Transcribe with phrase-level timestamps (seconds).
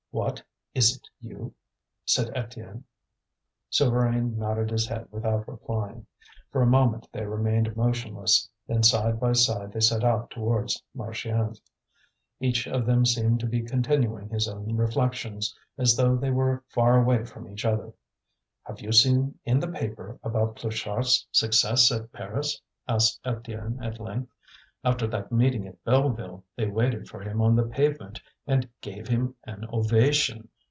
[0.13, 0.43] "What!
[0.75, 1.53] is it you?"
[2.03, 2.83] said Étienne.
[3.71, 6.05] Souvarine nodded his head without replying.
[6.51, 11.61] For a moment they remained motionless, then side by side they set out towards Marchiennes.
[12.41, 17.01] Each of them seemed to be continuing his own reflections, as though they were far
[17.01, 17.93] away from each other.
[18.63, 24.29] "Have you seen in the paper about Pluchart's success at Paris?" asked Étienne, at length.
[24.83, 29.35] "After that meeting at Belleville, they waited for him on the pavement, and gave him
[29.43, 30.49] an ovation.